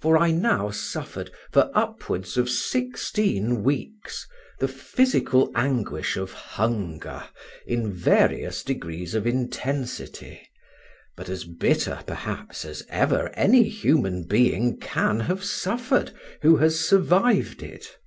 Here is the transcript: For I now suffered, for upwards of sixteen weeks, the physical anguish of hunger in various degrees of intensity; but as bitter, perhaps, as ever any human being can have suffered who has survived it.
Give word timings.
For 0.00 0.16
I 0.16 0.30
now 0.30 0.70
suffered, 0.70 1.30
for 1.52 1.70
upwards 1.74 2.38
of 2.38 2.48
sixteen 2.48 3.62
weeks, 3.62 4.26
the 4.60 4.66
physical 4.66 5.52
anguish 5.54 6.16
of 6.16 6.32
hunger 6.32 7.24
in 7.66 7.92
various 7.92 8.62
degrees 8.62 9.14
of 9.14 9.26
intensity; 9.26 10.40
but 11.18 11.28
as 11.28 11.44
bitter, 11.44 12.02
perhaps, 12.06 12.64
as 12.64 12.82
ever 12.88 13.28
any 13.36 13.64
human 13.64 14.24
being 14.26 14.78
can 14.80 15.20
have 15.20 15.44
suffered 15.44 16.12
who 16.40 16.56
has 16.56 16.80
survived 16.80 17.62
it. 17.62 17.98